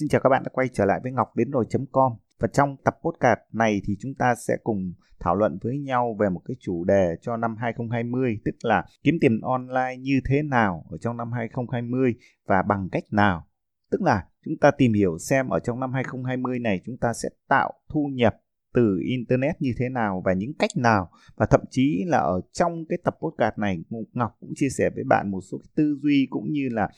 [0.00, 2.94] Xin chào các bạn đã quay trở lại với Ngọc đến rồi.com và trong tập
[3.04, 6.84] podcast này thì chúng ta sẽ cùng thảo luận với nhau về một cái chủ
[6.84, 11.32] đề cho năm 2020 tức là kiếm tiền online như thế nào ở trong năm
[11.32, 12.14] 2020
[12.46, 13.46] và bằng cách nào.
[13.90, 17.28] Tức là chúng ta tìm hiểu xem ở trong năm 2020 này chúng ta sẽ
[17.48, 18.36] tạo thu nhập
[18.74, 22.84] từ internet như thế nào và những cách nào và thậm chí là ở trong
[22.88, 23.78] cái tập podcast này,
[24.12, 26.88] Ngọc cũng chia sẻ với bạn một số cái tư duy cũng như là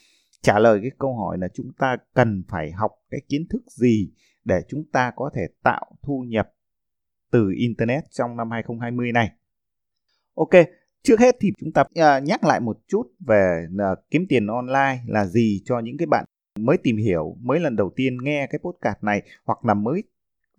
[0.42, 4.10] trả lời cái câu hỏi là chúng ta cần phải học cái kiến thức gì
[4.44, 6.48] để chúng ta có thể tạo thu nhập
[7.30, 9.30] từ internet trong năm 2020 này.
[10.34, 10.50] Ok,
[11.02, 15.02] trước hết thì chúng ta à, nhắc lại một chút về à, kiếm tiền online
[15.06, 16.24] là gì cho những cái bạn
[16.58, 20.02] mới tìm hiểu, mới lần đầu tiên nghe cái podcast này hoặc là mới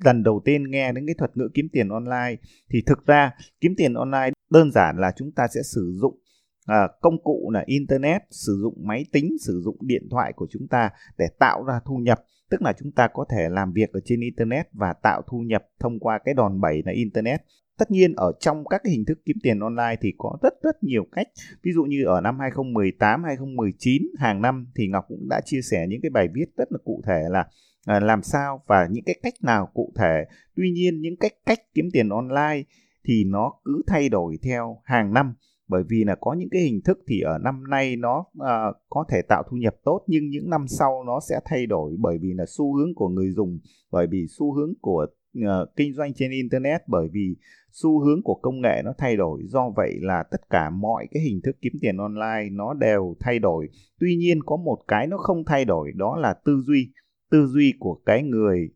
[0.04, 2.36] lần đầu tiên nghe đến cái thuật ngữ kiếm tiền online
[2.70, 3.32] thì thực ra
[3.62, 6.20] kiếm tiền online đơn giản là chúng ta sẽ sử dụng
[6.68, 10.68] à, công cụ là internet sử dụng máy tính sử dụng điện thoại của chúng
[10.68, 12.20] ta để tạo ra thu nhập.
[12.50, 15.64] Tức là chúng ta có thể làm việc ở trên internet và tạo thu nhập
[15.80, 17.42] thông qua cái đòn bẩy là internet.
[17.78, 20.84] Tất nhiên ở trong các cái hình thức kiếm tiền online thì có rất rất
[20.84, 21.28] nhiều cách.
[21.64, 25.86] Ví dụ như ở năm 2018 2019 hàng năm thì Ngọc cũng đã chia sẻ
[25.90, 27.48] những cái bài viết rất là cụ thể là
[27.86, 30.26] à, làm sao và những cái cách nào cụ thể.
[30.56, 32.64] Tuy nhiên những cái cách kiếm tiền online
[33.06, 35.34] thì nó cứ thay đổi theo hàng năm
[35.68, 39.06] bởi vì là có những cái hình thức thì ở năm nay nó à, có
[39.10, 42.34] thể tạo thu nhập tốt nhưng những năm sau nó sẽ thay đổi bởi vì
[42.34, 43.60] là xu hướng của người dùng
[43.92, 45.08] bởi vì xu hướng của
[45.38, 47.36] uh, kinh doanh trên internet bởi vì
[47.72, 49.42] xu hướng của công nghệ nó thay đổi.
[49.46, 53.40] Do vậy là tất cả mọi cái hình thức kiếm tiền online nó đều thay
[53.40, 53.70] đổi.
[54.00, 56.92] Tuy nhiên có một cái nó không thay đổi đó là tư duy.
[57.32, 58.70] Tư duy của cái người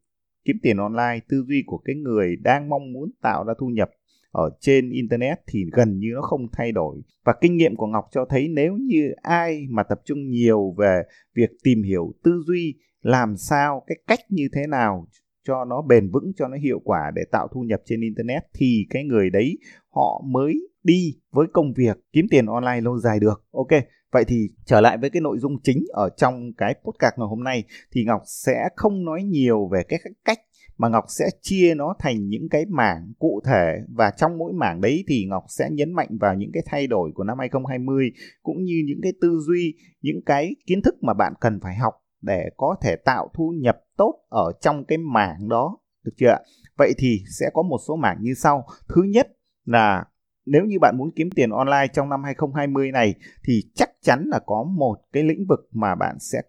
[0.45, 3.89] kiếm tiền online tư duy của cái người đang mong muốn tạo ra thu nhập
[4.31, 7.01] ở trên internet thì gần như nó không thay đổi.
[7.25, 11.01] Và kinh nghiệm của ngọc cho thấy nếu như ai mà tập trung nhiều về
[11.35, 15.07] việc tìm hiểu tư duy, làm sao, cái cách như thế nào
[15.43, 18.85] cho nó bền vững, cho nó hiệu quả để tạo thu nhập trên internet thì
[18.89, 19.57] cái người đấy
[19.89, 23.43] họ mới đi với công việc kiếm tiền online lâu dài được.
[23.51, 23.69] Ok,
[24.11, 27.43] vậy thì trở lại với cái nội dung chính ở trong cái podcast ngày hôm
[27.43, 30.39] nay thì ngọc sẽ không nói nhiều về cái cách
[30.81, 34.81] mà Ngọc sẽ chia nó thành những cái mảng cụ thể và trong mỗi mảng
[34.81, 38.11] đấy thì Ngọc sẽ nhấn mạnh vào những cái thay đổi của năm 2020
[38.43, 41.93] cũng như những cái tư duy, những cái kiến thức mà bạn cần phải học
[42.21, 46.39] để có thể tạo thu nhập tốt ở trong cái mảng đó, được chưa ạ?
[46.77, 48.65] Vậy thì sẽ có một số mảng như sau.
[48.95, 49.27] Thứ nhất
[49.65, 50.05] là
[50.45, 53.13] nếu như bạn muốn kiếm tiền online trong năm 2020 này
[53.43, 56.41] thì chắc chắn là có một cái lĩnh vực mà bạn sẽ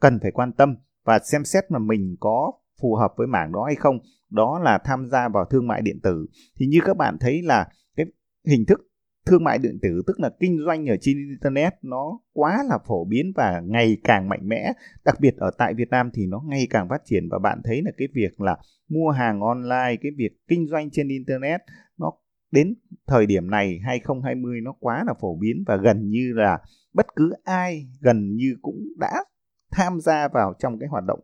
[0.00, 3.64] cần phải quan tâm và xem xét mà mình có phù hợp với mảng đó
[3.64, 3.98] hay không.
[4.30, 6.26] Đó là tham gia vào thương mại điện tử.
[6.58, 8.06] Thì như các bạn thấy là cái
[8.46, 8.80] hình thức
[9.26, 13.04] thương mại điện tử, tức là kinh doanh ở trên internet, nó quá là phổ
[13.04, 14.72] biến và ngày càng mạnh mẽ.
[15.04, 17.82] Đặc biệt ở tại Việt Nam thì nó ngày càng phát triển và bạn thấy
[17.84, 18.56] là cái việc là
[18.88, 21.60] mua hàng online, cái việc kinh doanh trên internet,
[21.98, 22.12] nó
[22.50, 22.74] đến
[23.06, 26.58] thời điểm này 2020 nó quá là phổ biến và gần như là
[26.94, 29.24] bất cứ ai gần như cũng đã
[29.70, 31.20] tham gia vào trong cái hoạt động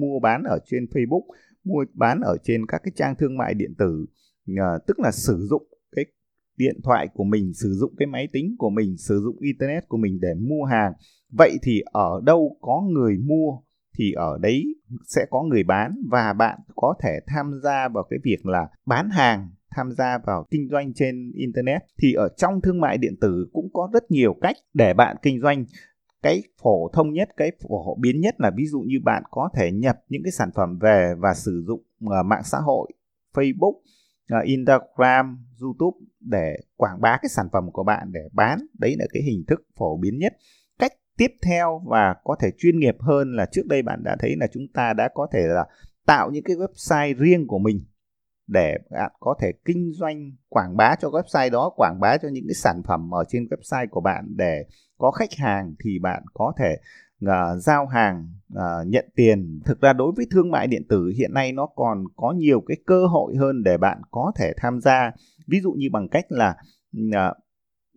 [0.00, 1.24] mua bán ở trên Facebook,
[1.64, 4.06] mua bán ở trên các cái trang thương mại điện tử,
[4.52, 5.62] uh, tức là sử dụng
[5.96, 6.04] cái
[6.56, 9.96] điện thoại của mình, sử dụng cái máy tính của mình, sử dụng internet của
[9.96, 10.92] mình để mua hàng.
[11.32, 13.58] Vậy thì ở đâu có người mua
[13.98, 14.64] thì ở đấy
[15.06, 19.10] sẽ có người bán và bạn có thể tham gia vào cái việc là bán
[19.10, 23.46] hàng tham gia vào kinh doanh trên internet thì ở trong thương mại điện tử
[23.52, 25.64] cũng có rất nhiều cách để bạn kinh doanh
[26.22, 29.72] cái phổ thông nhất cái phổ biến nhất là ví dụ như bạn có thể
[29.72, 32.92] nhập những cái sản phẩm về và sử dụng uh, mạng xã hội
[33.34, 33.74] Facebook,
[34.38, 38.58] uh, Instagram, YouTube để quảng bá cái sản phẩm của bạn để bán.
[38.78, 40.36] Đấy là cái hình thức phổ biến nhất.
[40.78, 44.36] Cách tiếp theo và có thể chuyên nghiệp hơn là trước đây bạn đã thấy
[44.36, 45.66] là chúng ta đã có thể là
[46.06, 47.84] tạo những cái website riêng của mình
[48.46, 52.44] để bạn có thể kinh doanh quảng bá cho website đó quảng bá cho những
[52.48, 54.64] cái sản phẩm ở trên website của bạn để
[55.00, 56.76] có khách hàng thì bạn có thể
[57.24, 59.60] uh, giao hàng uh, nhận tiền.
[59.64, 62.76] Thực ra đối với thương mại điện tử hiện nay nó còn có nhiều cái
[62.86, 65.12] cơ hội hơn để bạn có thể tham gia.
[65.46, 66.56] Ví dụ như bằng cách là
[66.98, 67.36] uh,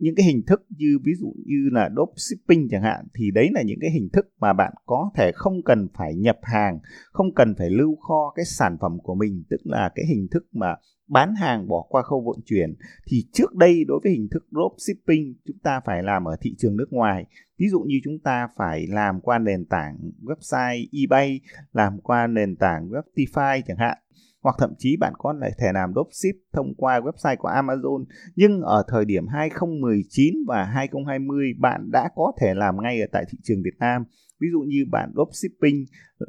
[0.04, 3.62] những cái hình thức như, ví dụ như là dropshipping chẳng hạn, thì đấy là
[3.62, 6.78] những cái hình thức mà bạn có thể không cần phải nhập hàng,
[7.12, 10.46] không cần phải lưu kho cái sản phẩm của mình, tức là cái hình thức
[10.52, 10.76] mà
[11.08, 12.74] bán hàng bỏ qua khâu vận chuyển.
[13.06, 16.76] Thì trước đây đối với hình thức dropshipping chúng ta phải làm ở thị trường
[16.76, 17.26] nước ngoài.
[17.58, 21.40] Ví dụ như chúng ta phải làm qua nền tảng website, eBay,
[21.72, 23.98] làm qua nền tảng Webtify chẳng hạn
[24.44, 28.04] hoặc thậm chí bạn có thể làm dropship thông qua website của Amazon.
[28.36, 33.24] Nhưng ở thời điểm 2019 và 2020 bạn đã có thể làm ngay ở tại
[33.30, 34.04] thị trường Việt Nam.
[34.40, 35.84] Ví dụ như bạn dropshipping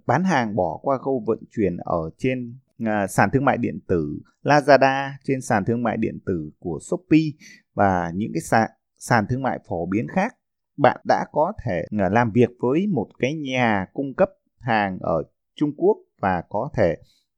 [0.05, 4.19] bán hàng bỏ qua khâu vận chuyển ở trên À, sàn thương mại điện tử
[4.43, 7.29] Lazada trên sàn thương mại điện tử của Shopee
[7.73, 10.35] và những cái sàn sàn thương mại phổ biến khác.
[10.77, 14.29] Bạn đã có thể à, làm việc với một cái nhà cung cấp
[14.59, 15.23] hàng ở
[15.55, 16.95] Trung Quốc và có thể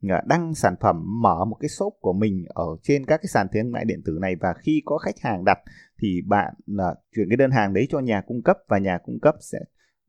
[0.10, 3.48] Ờ, đăng sản phẩm mở một cái shop của mình ở trên các cái sàn
[3.54, 5.60] thương mại điện tử này và khi có khách hàng đặt
[6.02, 9.20] thì bạn uh, chuyển cái đơn hàng đấy cho nhà cung cấp và nhà cung
[9.22, 9.60] cấp sẽ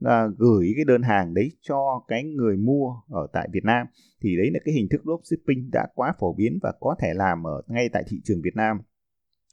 [0.04, 3.86] uh, gửi cái đơn hàng đấy cho cái người mua ở tại Việt Nam
[4.22, 7.46] thì đấy là cái hình thức dropshipping đã quá phổ biến và có thể làm
[7.46, 8.80] ở ngay tại thị trường Việt Nam.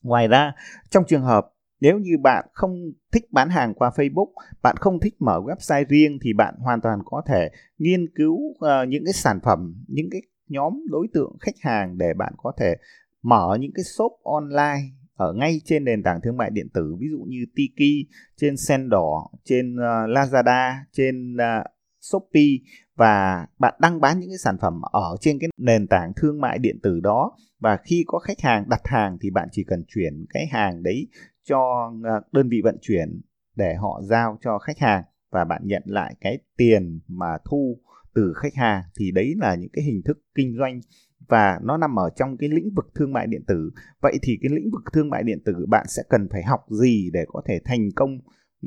[0.04, 0.54] Ngoài ra
[0.90, 1.52] trong trường hợp
[1.82, 4.32] nếu như bạn không thích bán hàng qua Facebook,
[4.64, 8.88] bạn không thích mở website riêng thì bạn hoàn toàn có thể nghiên cứu uh,
[8.88, 12.76] những cái sản phẩm, những cái nhóm đối tượng khách hàng để bạn có thể
[13.22, 14.82] mở những cái shop online
[15.16, 19.26] ở ngay trên nền tảng thương mại điện tử ví dụ như Tiki, trên Sendor,
[19.44, 21.66] trên uh, Lazada, trên uh,
[22.00, 22.58] Shopee
[22.96, 26.60] và bạn đăng bán những cái sản phẩm ở trên cái nền tảng thương mại
[26.60, 27.32] điện tử đó.
[27.60, 31.08] Và khi có khách hàng đặt hàng thì bạn chỉ cần chuyển cái hàng đấy
[31.44, 33.22] cho ờ, đơn vị vận chuyển
[33.56, 37.80] để họ giao cho khách hàng và bạn nhận lại cái tiền mà thu
[38.16, 40.82] từ khách hàng thì đấy là những cái hình thức kinh doanh
[41.28, 43.72] và nó nằm ở trong cái lĩnh vực thương mại điện tử.
[44.02, 47.10] Vậy thì cái lĩnh vực thương mại điện tử bạn sẽ cần phải học gì
[47.14, 48.20] để có thể thành công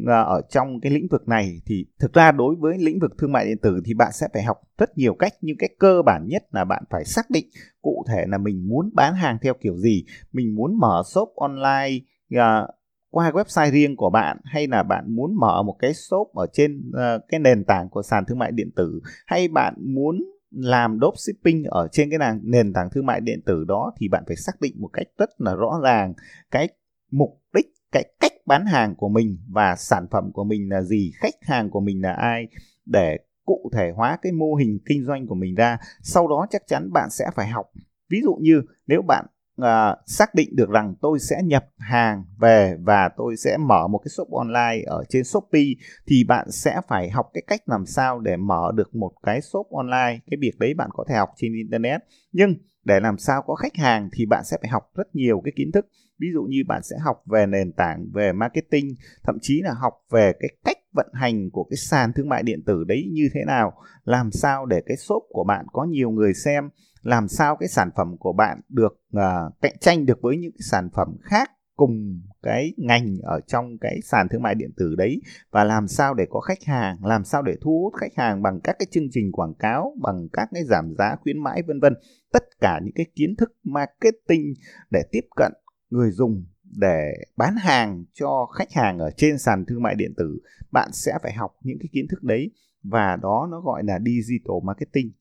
[0.07, 3.33] à, ở trong cái lĩnh vực này thì thực ra đối với lĩnh vực thương
[3.33, 6.27] mại điện tử thì bạn sẽ phải học rất nhiều cách nhưng cái cơ bản
[6.29, 7.49] nhất là bạn phải xác định
[7.83, 11.99] cụ thể là mình muốn bán hàng theo kiểu gì, mình muốn mở shop online
[12.31, 12.67] à,
[13.11, 16.91] qua website riêng của bạn hay là bạn muốn mở một cái shop ở trên
[16.91, 20.19] uh, cái nền tảng của sàn thương mại điện tử hay bạn muốn
[20.51, 24.25] làm dropshipping ở trên cái nền, nền tảng thương mại điện tử đó thì bạn
[24.27, 26.15] phải xác định một cách rất là rõ ràng
[26.51, 26.69] cái
[27.11, 31.13] mục đích cái cách bán hàng của mình và sản phẩm của mình là gì
[31.15, 32.49] khách hàng của mình là ai
[32.87, 35.79] để cụ thể hóa cái mô hình kinh doanh của mình ra.
[36.03, 37.67] Sau đó chắc chắn bạn sẽ phải học.
[38.11, 39.27] Ví dụ như nếu bạn
[39.63, 43.99] uh, xác định được rằng tôi sẽ nhập hàng về và tôi sẽ mở một
[43.99, 45.67] cái shop online ở trên Shopee
[46.07, 49.67] thì bạn sẽ phải học cái cách làm sao để mở được một cái shop
[49.71, 50.21] online.
[50.31, 52.01] Cái việc đấy bạn có thể học trên internet.
[52.33, 55.53] Nhưng để làm sao có khách hàng thì bạn sẽ phải học rất nhiều cái
[55.57, 55.87] kiến thức.
[56.21, 58.89] Ví dụ như bạn sẽ học về nền tảng về marketing
[59.25, 62.63] thậm chí là học về cái cách vận hành của cái sàn thương mại điện
[62.67, 63.73] tử đấy như thế nào
[64.05, 66.71] làm sao để cái shop của bạn có nhiều người xem
[67.03, 70.63] làm sao cái sản phẩm của bạn được uh, cạnh tranh được với những cái
[70.71, 75.21] sản phẩm khác cùng cái ngành ở trong cái sàn thương mại điện tử đấy?
[75.51, 78.61] Và làm sao để có khách hàng, làm sao để thu hút khách hàng bằng
[78.65, 81.95] các cái chương trình quảng cáo, bằng các cái giảm giá khuyến mãi vân vân.
[82.33, 84.55] Tất cả những cái kiến thức marketing
[84.91, 85.53] để tiếp cận
[85.91, 86.45] người dùng
[86.77, 90.39] để bán hàng cho khách hàng ở trên sàn thương mại điện tử,
[90.73, 92.51] bạn sẽ phải học những cái kiến thức đấy.
[92.83, 95.13] Và đó nó gọi là digital marketing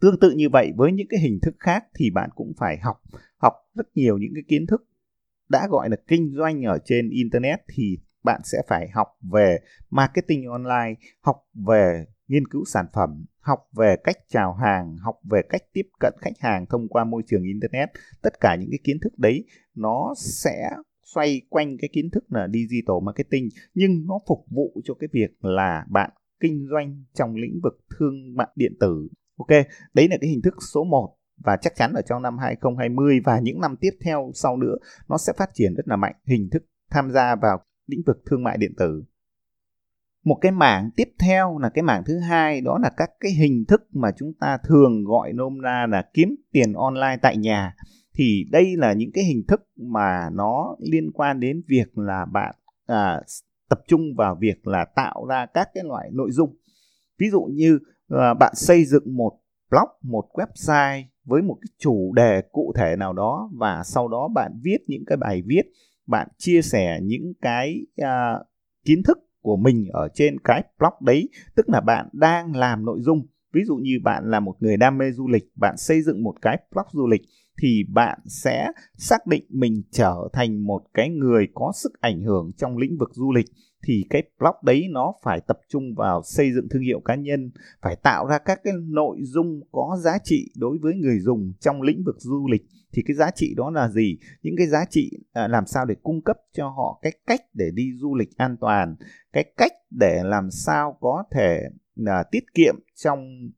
[0.00, 3.02] tương tự như vậy, với những cái hình thức khác thì bạn cũng phải học
[3.36, 4.88] học rất nhiều những cái kiến thức
[5.48, 9.58] đã gọi là kinh doanh ở trên internet thì bạn sẽ phải học về
[9.90, 15.42] marketing online, học về nghiên cứu sản phẩm, học về cách chào hàng, học về
[15.48, 17.88] cách tiếp cận khách hàng thông qua môi trường internet.
[18.22, 20.70] Tất cả những cái kiến thức đấy nó sẽ
[21.14, 25.44] xoay quanh cái kiến thức là digital marketing, nhưng nó phục vụ cho cái việc
[25.44, 29.08] là bạn kinh doanh trong lĩnh vực thương mại điện tử.
[29.38, 29.48] Ok,
[29.94, 31.14] đấy là cái hình thức số 1
[31.44, 34.76] và chắc chắn ở trong năm 2020 và những năm tiếp theo sau nữa
[35.08, 38.44] nó sẽ phát triển rất là mạnh hình thức tham gia vào lĩnh vực thương
[38.44, 39.04] mại điện tử.
[40.24, 43.64] Một cái mảng tiếp theo là cái mảng thứ hai đó là các cái hình
[43.68, 47.74] thức mà chúng ta thường gọi nôm na là kiếm tiền online tại nhà.
[48.14, 52.54] Thì đây là những cái hình thức mà nó liên quan đến việc là bạn
[52.86, 53.20] à,
[53.68, 56.56] tập trung vào việc là tạo ra các cái loại nội dung.
[57.18, 57.78] Ví dụ như
[58.08, 59.32] à, bạn xây dựng một
[59.70, 64.28] blog một website với một cái chủ đề cụ thể nào đó và sau đó
[64.34, 65.62] bạn viết những cái bài viết
[66.08, 68.46] bạn chia sẻ những cái uh,
[68.84, 71.28] kiến thức của mình ở trên cái blog đấy.
[71.56, 73.26] Tức là bạn đang làm nội dung.
[73.52, 76.34] Ví dụ như bạn là một người đam mê du lịch bạn xây dựng một
[76.42, 77.22] cái blog du lịch
[77.62, 82.52] thì bạn sẽ xác định mình trở thành một cái người có sức ảnh hưởng
[82.56, 83.46] trong lĩnh vực du lịch
[83.82, 87.50] thì cái blog đấy nó phải tập trung vào xây dựng thương hiệu cá nhân,
[87.82, 91.82] phải tạo ra các cái nội dung có giá trị đối với người dùng trong
[91.82, 92.62] lĩnh vực du lịch.
[92.92, 94.18] Thì cái giá trị đó là gì?
[94.42, 97.70] Những cái giá trị à, làm sao để cung cấp cho họ cái cách để
[97.74, 98.96] đi du lịch an toàn,
[99.32, 101.60] cái cách để làm sao có thể
[101.94, 103.50] là tiết kiệm trong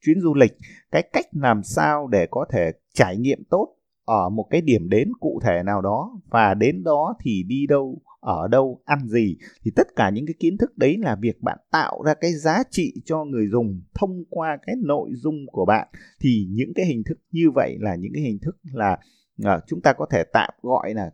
[0.00, 0.52] chuyến du lịch,
[0.90, 3.77] cái cách làm sao để có thể trải nghiệm tốt
[4.08, 8.00] ở một cái điểm đến cụ thể nào đó và đến đó thì đi đâu
[8.20, 11.58] ở đâu ăn gì thì tất cả những cái kiến thức đấy là việc bạn
[11.70, 15.88] tạo ra cái giá trị cho người dùng thông qua cái nội dung của bạn.
[16.20, 18.98] Thì những cái hình thức như vậy là những cái hình thức là
[19.44, 21.10] à, chúng ta có thể tạm gọi là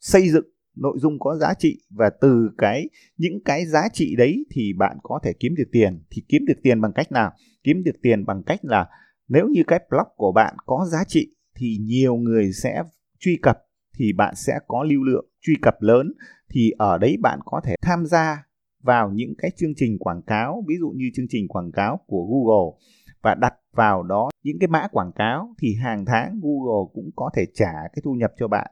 [0.00, 4.46] xây dựng nội dung có giá trị và từ cái những cái giá trị đấy
[4.50, 6.02] thì bạn có thể kiếm được tiền.
[6.10, 7.32] Thì kiếm được tiền bằng cách nào?
[7.62, 8.86] Kiếm được tiền bằng cách là
[9.28, 12.82] nếu như cái blog của bạn có giá trị thì nhiều người sẽ
[13.18, 13.58] truy cập
[13.98, 16.12] thì bạn sẽ có lưu lượng truy cập lớn.
[16.50, 18.46] Thì ở đấy bạn có thể tham gia
[18.82, 22.26] vào những cái chương trình quảng cáo ví dụ như chương trình quảng cáo của
[22.26, 22.78] Google
[23.22, 27.30] và đặt vào đó những cái mã quảng cáo thì hàng tháng Google cũng có
[27.36, 28.70] thể trả cái thu nhập cho bạn.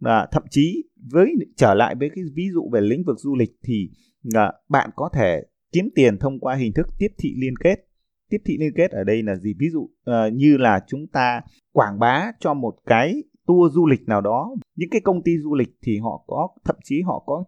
[0.00, 3.50] Và thậm chí với trở lại với cái ví dụ về lĩnh vực du lịch
[3.64, 3.90] thì
[4.34, 5.42] à, bạn có thể
[5.72, 7.87] kiếm tiền thông qua hình thức tiếp thị liên kết
[8.28, 9.54] tiếp thị liên kết ở đây là gì?
[9.58, 11.40] Ví dụ uh, như là chúng ta
[11.72, 15.54] quảng bá cho một cái tour du lịch nào đó những cái công ty du
[15.54, 17.44] lịch thì họ có thậm chí họ có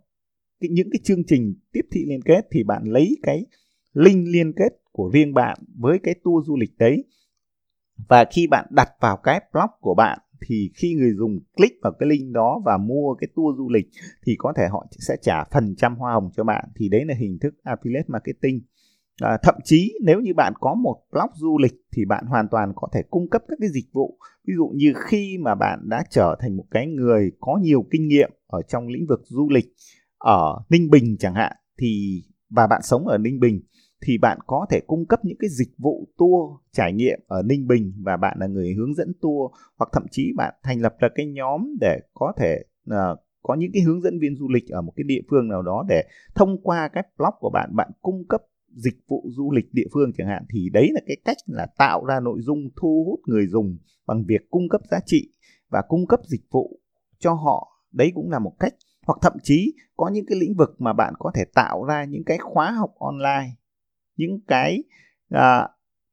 [0.60, 3.46] cái, những cái chương trình tiếp thị liên kết thì bạn lấy cái
[3.92, 7.04] link liên kết của riêng bạn với cái tour du lịch đấy.
[8.08, 11.92] Và khi bạn đặt vào cái blog của bạn thì khi người dùng click vào
[11.98, 13.86] cái link đó và mua cái tour du lịch
[14.26, 16.64] thì có thể họ sẽ trả phần trăm hoa hồng cho bạn.
[16.76, 18.60] Thì đấy là hình thức affiliate marketing
[19.20, 22.72] à, thậm chí nếu như bạn có một blog du lịch thì bạn hoàn toàn
[22.76, 24.18] có thể cung cấp các cái dịch vụ.
[24.46, 28.08] Ví dụ như khi mà bạn đã trở thành một cái người có nhiều kinh
[28.08, 29.66] nghiệm ở trong lĩnh vực du lịch
[30.18, 33.60] ở Ninh Bình chẳng hạn thì và bạn sống ở Ninh Bình
[34.06, 37.66] thì bạn có thể cung cấp những cái dịch vụ tour trải nghiệm ở Ninh
[37.66, 41.08] Bình và bạn là người hướng dẫn tour hoặc thậm chí bạn thành lập ra
[41.14, 44.82] cái nhóm để có thể uh, có những cái hướng dẫn viên du lịch ở
[44.82, 48.24] một cái địa phương nào đó để thông qua cái blog của bạn bạn cung
[48.28, 48.40] cấp
[48.74, 52.04] dịch vụ du lịch địa phương chẳng hạn thì đấy là cái cách là tạo
[52.04, 55.32] ra nội dung thu hút người dùng bằng việc cung cấp giá trị
[55.68, 56.80] và cung cấp dịch vụ
[57.18, 57.66] cho họ.
[57.92, 58.74] Đấy cũng là một cách.
[59.06, 62.24] Hoặc thậm chí có những cái lĩnh vực mà bạn có thể tạo ra những
[62.24, 63.54] cái khóa học online
[64.20, 64.82] những cái
[65.28, 65.68] à,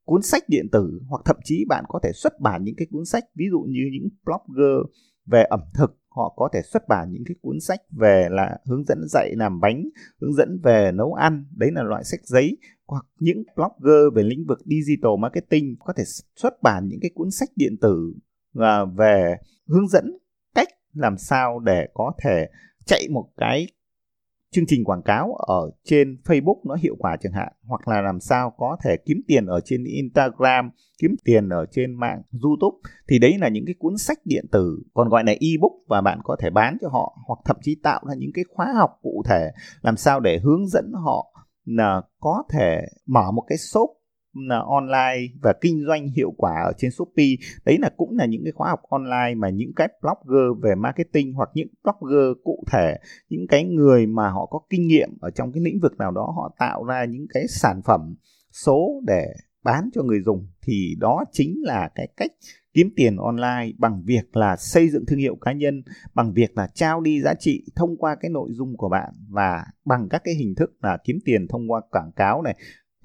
[0.06, 3.06] cuốn sách điện tử hoặc thậm chí bạn có thể xuất bản những cái cuốn
[3.06, 4.94] sách ví dụ như những blogger
[5.26, 8.86] về ẩm thực họ có thể xuất bản những cái cuốn sách về là hướng
[8.86, 9.83] dẫn dạy làm bánh,
[10.21, 11.45] hướng dẫn về nấu ăn.
[11.55, 12.57] Đấy là loại sách giấy.
[12.88, 16.03] Hoặc những blogger về lĩnh vực digital marketing có thể
[16.36, 18.13] xuất bản những cái cuốn sách điện tử
[18.59, 19.36] à, về
[19.67, 20.17] hướng dẫn
[20.55, 22.47] cách làm sao để có thể
[22.86, 23.67] chạy một cái
[24.58, 28.20] chương trình quảng cáo ở trên Facebook nó hiệu quả chẳng hạn, hoặc là làm
[28.20, 30.70] sao có thể kiếm tiền ở trên Instagram,
[31.02, 32.78] kiếm tiền ở trên mạng YouTube,
[33.10, 36.20] thì đấy là những cái cuốn sách điện tử, còn gọi là ebook và bạn
[36.24, 39.24] có thể bán cho họ, hoặc thậm chí tạo ra những cái khóa học cụ
[39.30, 41.34] thể, làm sao để hướng dẫn họ
[41.66, 43.90] là có thể mở một cái shop
[44.50, 47.36] À, online và kinh doanh hiệu quả ở trên Shopee.
[47.65, 51.34] Đấy là cũng là những cái khóa học online mà những cái blogger về marketing
[51.34, 52.96] hoặc những blogger cụ thể,
[53.29, 56.34] những cái người mà họ có kinh nghiệm ở trong cái lĩnh vực nào đó,
[56.36, 58.15] họ tạo ra những cái sản phẩm
[58.51, 62.32] số để bán cho người dùng, thì đó chính là cái cách
[62.74, 66.67] kiếm tiền online bằng việc là xây dựng thương hiệu cá nhân, bằng việc là
[66.74, 70.34] trao đi giá trị thông qua cái nội dung của bạn và bằng các cái
[70.34, 72.56] hình thức là kiếm tiền thông qua quảng cáo này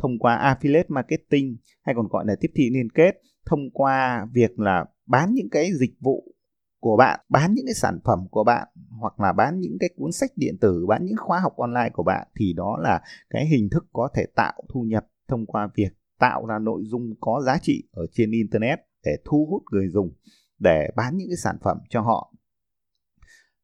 [0.03, 4.59] thông qua affiliate marketing hay còn gọi là tiếp thị liên kết, thông qua việc
[4.59, 6.35] là bán những cái dịch vụ
[6.81, 8.69] của bạn, bán những cái sản phẩm của bạn,
[9.01, 12.03] hoặc là bán những cái cuốn sách điện tử, bán những khóa học online của
[12.03, 15.93] bạn, thì đó là cái hình thức có thể tạo thu nhập thông qua việc
[16.19, 20.13] tạo ra nội dung có giá trị ở trên internet để thu hút người dùng
[20.59, 22.33] để bán những cái sản phẩm cho họ.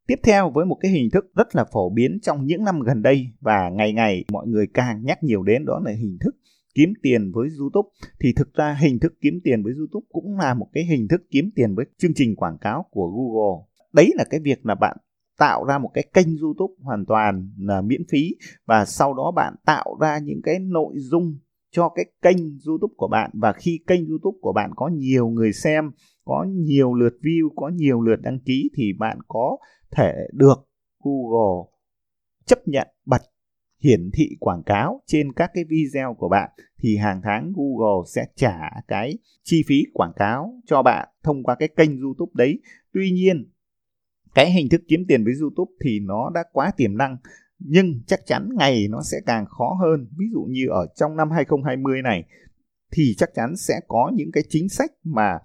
[0.08, 3.02] Tiếp theo với một cái hình thức rất là phổ biến trong những năm gần
[3.02, 6.36] đây và ngày ngày mọi người càng nhắc nhiều đến đó là hình thức
[6.74, 7.88] kiếm tiền với YouTube
[8.20, 11.22] thì thực ra hình thức kiếm tiền với YouTube cũng là một cái hình thức
[11.30, 13.64] kiếm tiền với chương trình quảng cáo của Google.
[13.92, 14.96] Đấy là cái việc là bạn
[15.38, 18.34] tạo ra một cái kênh YouTube hoàn toàn là miễn phí
[18.66, 21.38] và sau đó bạn tạo ra những cái nội dung
[21.70, 25.52] cho cái kênh YouTube của bạn và khi kênh YouTube của bạn có nhiều người
[25.52, 25.90] xem,
[26.24, 29.56] có nhiều lượt view, có nhiều lượt đăng ký thì bạn có
[29.90, 30.68] thể được
[31.04, 31.70] Google
[32.46, 33.22] chấp nhận bật
[33.82, 38.26] hiển thị quảng cáo trên các cái video của bạn thì hàng tháng Google sẽ
[38.36, 42.58] trả cái chi phí quảng cáo cho bạn thông qua cái kênh YouTube đấy.
[42.92, 43.50] Tuy nhiên,
[44.34, 47.16] cái hình thức kiếm tiền với YouTube thì nó đã quá tiềm năng
[47.58, 50.08] nhưng chắc chắn ngày nó sẽ càng khó hơn.
[50.18, 52.24] Ví dụ như ở trong năm 2020 này
[52.92, 55.38] thì chắc chắn sẽ có những cái chính sách mà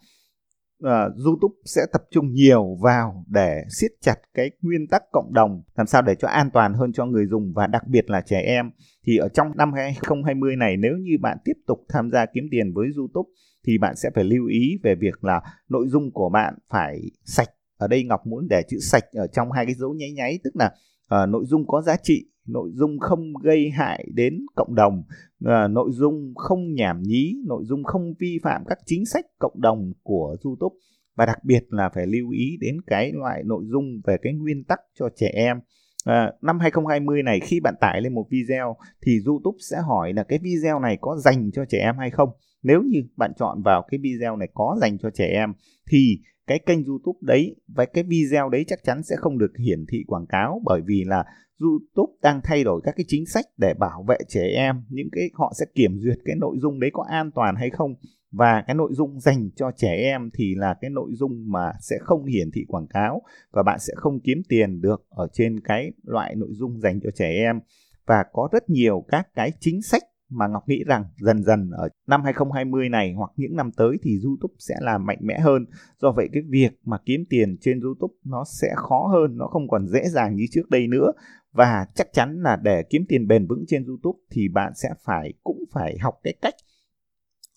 [0.84, 5.64] Ờ, YouTube sẽ tập trung nhiều vào để siết chặt cái nguyên tắc cộng đồng
[5.76, 8.42] làm sao để cho an toàn hơn cho người dùng và đặc biệt là trẻ
[8.42, 8.72] em.
[9.06, 12.74] Thì ở trong năm 2020 này nếu như bạn tiếp tục tham gia kiếm tiền
[12.74, 13.30] với YouTube
[13.68, 17.50] thì bạn sẽ phải lưu ý về việc là nội dung của bạn phải sạch.
[17.78, 20.56] Ở đây Ngọc muốn để chữ sạch ở trong hai cái dấu nháy nháy tức
[20.56, 25.04] là uh, nội dung có giá trị nội dung không gây hại đến cộng đồng
[25.46, 29.62] à, nội dung không nhảm nhí nội dung không vi phạm các chính sách cộng
[29.62, 30.76] đồng của youtube
[31.16, 34.64] và đặc biệt là phải lưu ý đến cái loại nội dung về cái nguyên
[34.64, 35.58] tắc cho trẻ em
[36.06, 40.24] À, năm 2020 này khi bạn tải lên một video thì YouTube sẽ hỏi là
[40.24, 42.30] cái video này có dành cho trẻ em hay không.
[42.64, 45.54] Nếu như bạn chọn vào cái video này có dành cho trẻ em
[45.92, 49.86] thì cái kênh YouTube đấy và cái video đấy chắc chắn sẽ không được hiển
[49.92, 51.24] thị quảng cáo bởi vì là
[51.64, 55.30] YouTube đang thay đổi các cái chính sách để bảo vệ trẻ em những cái
[55.34, 57.96] họ sẽ kiểm duyệt cái nội dung đấy có an toàn hay không
[58.32, 61.96] và cái nội dung dành cho trẻ em thì là cái nội dung mà sẽ
[62.02, 65.92] không hiển thị quảng cáo và bạn sẽ không kiếm tiền được ở trên cái
[66.04, 67.60] loại nội dung dành cho trẻ em
[68.08, 70.04] và có rất nhiều các cái chính sách
[70.34, 74.20] mà Ngọc nghĩ rằng dần dần ở năm 2020 này hoặc những năm tới thì
[74.24, 75.66] YouTube sẽ làm mạnh mẽ hơn.
[76.02, 79.68] Do vậy cái việc mà kiếm tiền trên YouTube nó sẽ khó hơn, nó không
[79.68, 81.12] còn dễ dàng như trước đây nữa.
[81.54, 85.34] Và chắc chắn là để kiếm tiền bền vững trên YouTube thì bạn sẽ phải
[85.44, 86.56] cũng phải học cái cách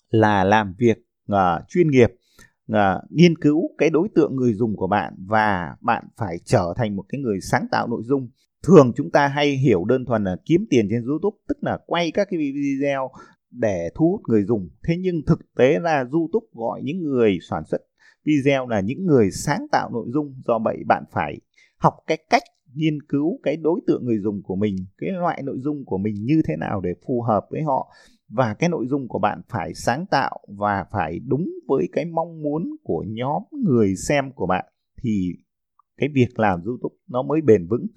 [0.09, 0.97] là làm việc
[1.31, 1.37] uh,
[1.67, 2.09] chuyên nghiệp
[2.71, 2.77] uh,
[3.09, 7.05] nghiên cứu cái đối tượng người dùng của bạn và bạn phải trở thành một
[7.09, 8.29] cái người sáng tạo nội dung.
[8.63, 12.11] Thường chúng ta hay hiểu đơn thuần là kiếm tiền trên YouTube tức là quay
[12.11, 13.11] các cái video
[13.51, 14.69] để thu hút người dùng.
[14.83, 17.81] Thế nhưng thực tế là YouTube gọi những người sản xuất
[18.25, 21.39] video là những người sáng tạo nội dung do vậy bạn phải
[21.77, 22.43] học cái cách
[22.73, 26.15] nghiên cứu cái đối tượng người dùng của mình cái loại nội dung của mình
[26.15, 27.93] như thế nào để phù hợp với họ
[28.29, 32.41] và cái nội dung của bạn phải sáng tạo và phải đúng với cái mong
[32.41, 34.65] muốn của nhóm người xem của bạn
[35.03, 35.33] thì
[35.97, 37.87] cái việc làm YouTube nó mới bền vững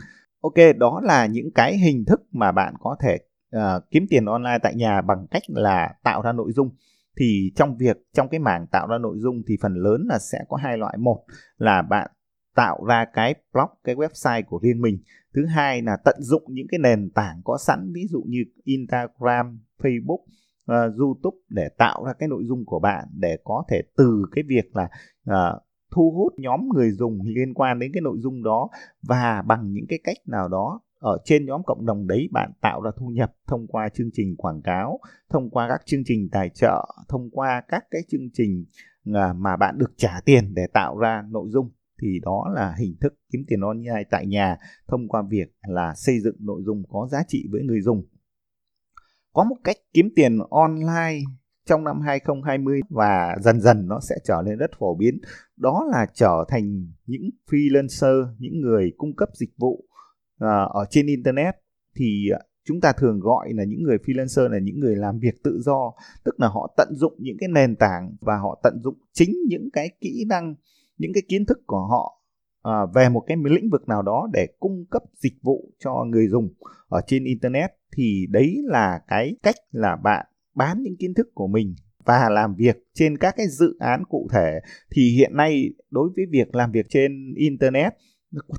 [0.41, 3.19] Ok, đó là những cái hình thức mà bạn có thể
[3.57, 6.71] uh, kiếm tiền online tại nhà bằng cách là tạo ra nội dung.
[7.19, 10.39] Thì trong việc trong cái mảng tạo ra nội dung thì phần lớn là sẽ
[10.49, 10.97] có hai loại.
[10.99, 11.25] Một
[11.59, 12.11] là bạn
[12.61, 14.99] tạo ra cái blog, cái website của riêng mình.
[15.35, 19.61] Thứ hai là tận dụng những cái nền tảng có sẵn ví dụ như Instagram,
[19.83, 24.25] Facebook, uh, YouTube để tạo ra cái nội dung của bạn để có thể từ
[24.33, 24.89] cái việc là
[25.31, 28.69] uh, thu hút nhóm người dùng liên quan đến cái nội dung đó
[29.03, 32.81] và bằng những cái cách nào đó ở trên nhóm cộng đồng đấy bạn tạo
[32.83, 34.99] ra thu nhập thông qua chương trình quảng cáo,
[35.31, 38.65] thông qua các chương trình tài trợ, thông qua các cái chương trình
[39.15, 42.97] ờ, mà bạn được trả tiền để tạo ra nội dung thì đó là hình
[43.01, 44.57] thức kiếm tiền online tại nhà
[44.89, 48.07] thông qua việc là xây dựng nội dung có giá trị với người dùng.
[49.33, 51.21] Có một cách kiếm tiền online
[51.67, 55.19] trong năm 2020 và dần dần nó sẽ trở nên rất phổ biến,
[55.57, 59.85] đó là trở thành những freelancer, những người cung cấp dịch vụ
[60.39, 61.55] à, ở trên internet
[61.97, 62.29] thì
[62.65, 65.93] chúng ta thường gọi là những người freelancer là những người làm việc tự do,
[66.25, 69.69] tức là họ tận dụng những cái nền tảng và họ tận dụng chính những
[69.73, 70.55] cái kỹ năng
[71.01, 72.23] những cái kiến thức của họ
[72.63, 76.29] à, về một cái lĩnh vực nào đó để cung cấp dịch vụ cho người
[76.29, 76.49] dùng
[76.89, 81.47] ở trên internet thì đấy là cái cách là bạn bán những kiến thức của
[81.47, 84.61] mình và làm việc trên các cái dự án cụ thể.
[84.91, 87.93] Thì hiện nay đối với việc làm việc trên internet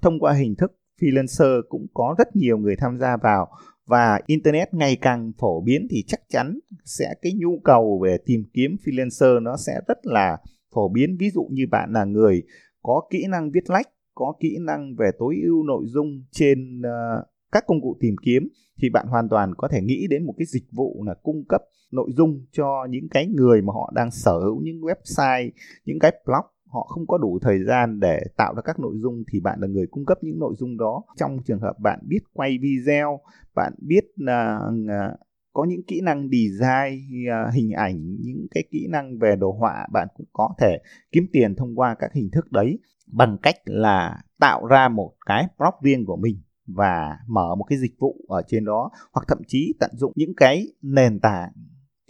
[0.01, 3.47] thông qua hình thức freelancer cũng có rất nhiều người tham gia vào
[3.85, 8.43] và internet ngày càng phổ biến thì chắc chắn sẽ cái nhu cầu về tìm
[8.53, 10.37] kiếm freelancer nó sẽ rất là
[10.73, 12.43] phổ biến ví dụ như bạn là người
[12.81, 17.25] có kỹ năng viết lách có kỹ năng về tối ưu nội dung trên uh,
[17.51, 18.47] các công cụ tìm kiếm
[18.81, 21.61] thì bạn hoàn toàn có thể nghĩ đến một cái dịch vụ là cung cấp
[21.91, 25.49] nội dung cho những cái người mà họ đang sở hữu những website,
[25.85, 29.23] những cái blog họ không có đủ thời gian để tạo ra các nội dung
[29.31, 31.03] thì bạn là người cung cấp những nội dung đó.
[31.17, 33.19] Trong trường hợp bạn biết quay video,
[33.55, 35.19] bạn biết ờ, là uh,
[35.53, 39.87] có những kỹ năng design à, hình ảnh, những cái kỹ năng về đồ họa
[39.93, 40.77] bạn cũng có thể
[41.11, 42.79] kiếm tiền thông qua các hình thức đấy
[43.11, 47.77] bằng cách là tạo ra một cái blog riêng của mình và mở một cái
[47.77, 48.91] dịch vụ ở trên đó.
[49.13, 51.51] Hoặc thậm chí tận dụng những cái nền tảng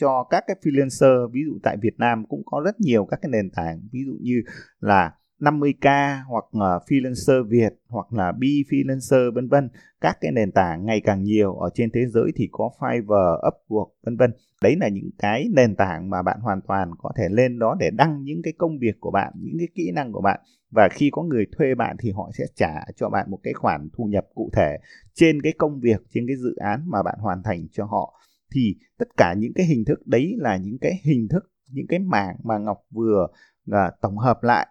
[0.01, 1.31] cho các cái freelancer.
[1.31, 3.81] Ví dụ tại Việt Nam cũng có rất nhiều các cái nền tảng.
[3.91, 4.41] Ví dụ như
[4.79, 9.69] là 50k hoặc là freelancer Việt hoặc là B freelancer vân vân.
[10.01, 13.89] Các cái nền tảng ngày càng nhiều ở trên thế giới thì có Fiverr, Upwork
[14.03, 14.33] vân vân.
[14.63, 17.89] Đấy là những cái nền tảng mà bạn hoàn toàn có thể lên đó để
[17.93, 20.39] đăng những cái công việc của bạn những cái kỹ năng của bạn.
[20.71, 23.89] Và khi có người thuê bạn thì họ sẽ trả cho bạn một cái khoản
[23.93, 24.77] thu nhập cụ thể
[25.13, 28.19] trên cái công việc trên cái dự án mà bạn hoàn thành cho họ.
[28.55, 31.99] Thì tất cả những cái hình thức đấy là những cái hình thức những cái
[31.99, 33.27] mảng mà Ngọc vừa
[33.71, 34.67] ờ, tổng hợp lại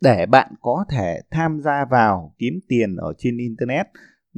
[0.00, 3.86] để bạn có thể tham gia vào kiếm tiền ở trên internet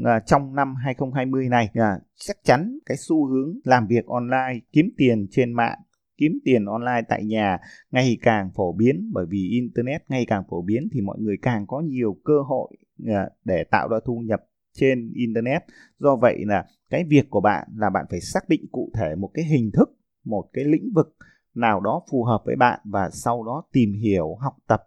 [0.05, 4.91] à, trong năm 2020 này à, chắc chắn cái xu hướng làm việc online kiếm
[4.97, 5.79] tiền trên mạng
[6.19, 7.59] kiếm tiền online tại nhà
[7.91, 9.11] ngày càng phổ biến.
[9.13, 12.71] Bởi vì internet ngày càng phổ biến thì mọi người càng có nhiều cơ hội
[13.07, 14.41] à, để tạo ra thu nhập
[14.73, 15.63] trên internet.
[15.99, 19.31] Do vậy là cái việc của bạn là bạn phải xác định cụ thể một
[19.35, 21.17] cái hình thức một cái lĩnh vực
[21.55, 24.83] nào đó phù hợp với bạn và sau đó tìm hiểu học tập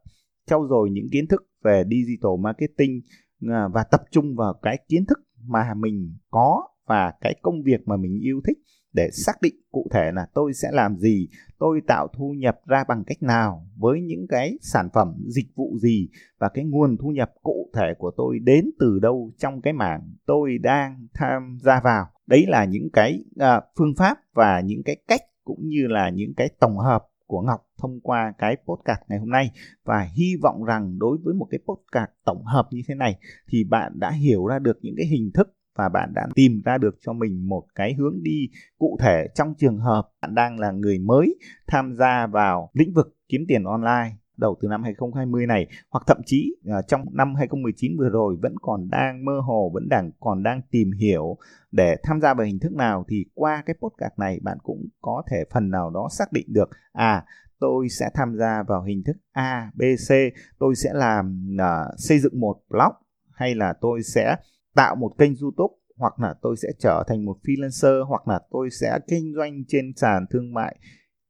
[0.49, 3.01] trau dồi những kiến thức về digital marketing
[3.49, 7.87] à, và tập trung vào cái kiến thức mà mình có và cái công việc
[7.87, 8.57] mà mình yêu thích
[8.93, 12.83] để xác định cụ thể là tôi sẽ làm gì, tôi tạo thu nhập ra
[12.87, 16.09] bằng cách nào với những cái sản phẩm, dịch vụ gì
[16.39, 20.01] và cái nguồn thu nhập cụ thể của tôi đến từ đâu trong cái mảng
[20.25, 22.05] tôi đang tham gia vào.
[22.27, 26.33] Đấy là những cái uh, phương pháp và những cái cách cũng như là những
[26.37, 29.51] cái tổng hợp của Ngọc thông qua cái podcast ngày hôm nay
[29.83, 33.19] và hy vọng rằng đối với một cái podcast tổng hợp như thế này
[33.51, 36.77] thì bạn đã hiểu ra được những cái hình thức và bạn đã tìm ra
[36.77, 40.71] được cho mình một cái hướng đi cụ thể trong trường hợp bạn đang là
[40.71, 41.35] người mới
[41.67, 46.17] tham gia vào lĩnh vực kiếm tiền online đầu từ năm 2020 này hoặc thậm
[46.25, 50.43] chí uh, trong năm 2019 vừa rồi vẫn còn đang mơ hồ vẫn đang còn
[50.43, 51.37] đang tìm hiểu.
[51.71, 55.23] Để tham gia vào hình thức nào thì qua cái podcast này bạn cũng có
[55.31, 57.25] thể phần nào đó xác định được à
[57.59, 60.11] tôi sẽ tham gia vào hình thức A, B, C,
[60.59, 62.93] tôi sẽ làm uh, xây dựng một blog
[63.31, 64.35] hay là tôi sẽ
[64.75, 68.69] tạo một kênh YouTube hoặc là tôi sẽ trở thành một freelancer hoặc là tôi
[68.69, 70.79] sẽ kinh doanh trên sàn thương mại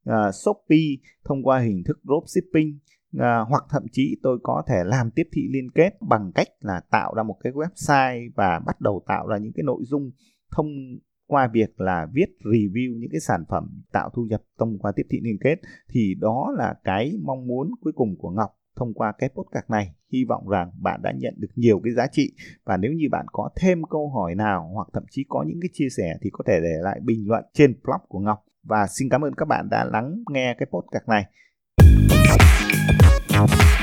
[0.10, 0.96] uh, Shopee
[1.26, 2.80] thông qua hình thức dropshipping
[3.18, 6.82] à, hoặc thậm chí tôi có thể làm tiếp thị liên kết bằng cách là
[6.92, 10.12] tạo ra một cái website và bắt đầu tạo ra những cái nội dung
[10.56, 10.68] thông
[11.28, 15.04] qua việc là viết review những cái sản phẩm tạo thu nhập thông qua tiếp
[15.10, 15.56] thị liên kết
[15.90, 19.96] thì đó là cái mong muốn cuối cùng của Ngọc thông qua cái podcast này.
[20.14, 22.32] Hy vọng rằng bạn đã nhận được nhiều cái giá trị
[22.66, 25.70] và nếu như bạn có thêm câu hỏi nào hoặc thậm chí có những cái
[25.74, 28.46] chia sẻ thì có thể để lại bình luận trên blog của Ngọc.
[28.64, 31.26] Và xin cảm ơn các bạn đã lắng nghe cái podcast này.
[33.48, 33.79] Bye.